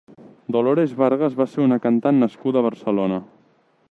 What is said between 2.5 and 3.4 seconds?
a Barcelona.